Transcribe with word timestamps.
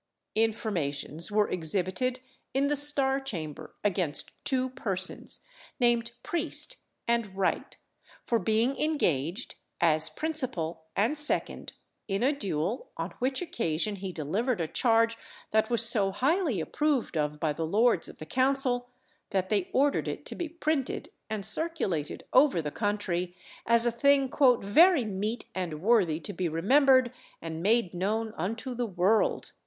Informations 0.33 1.29
were 1.31 1.47
exhibited 1.47 2.21
in 2.55 2.69
the 2.69 2.75
Star 2.75 3.19
Chamber 3.19 3.75
against 3.83 4.31
two 4.43 4.69
persons, 4.71 5.41
named 5.79 6.13
Priest 6.23 6.77
and 7.07 7.37
Wright, 7.37 7.77
for 8.25 8.39
being 8.39 8.75
engaged, 8.77 9.53
as 9.79 10.09
principal 10.09 10.85
and 10.95 11.15
second, 11.15 11.73
in 12.07 12.23
a 12.23 12.33
duel, 12.33 12.89
on 12.97 13.11
which 13.19 13.43
occasion 13.43 13.97
he 13.97 14.11
delivered 14.11 14.59
a 14.59 14.67
charge 14.67 15.19
that 15.51 15.69
was 15.69 15.87
so 15.87 16.09
highly 16.09 16.59
approved 16.59 17.15
of 17.15 17.39
by 17.39 17.53
the 17.53 17.61
Lords 17.63 18.07
of 18.07 18.17
the 18.17 18.25
Council, 18.25 18.89
that 19.29 19.49
they 19.49 19.69
ordered 19.71 20.07
it 20.07 20.25
to 20.25 20.33
be 20.33 20.49
printed 20.49 21.09
and 21.29 21.45
circulated 21.45 22.23
over 22.33 22.59
the 22.59 22.71
country, 22.71 23.35
as 23.67 23.85
a 23.85 23.91
thing 23.91 24.33
"very 24.61 25.05
meet 25.05 25.45
and 25.53 25.79
worthy 25.79 26.19
to 26.21 26.33
be 26.33 26.49
remembered 26.49 27.11
and 27.39 27.61
made 27.61 27.93
known 27.93 28.33
unto 28.35 28.73
the 28.73 28.87
world." 28.87 29.51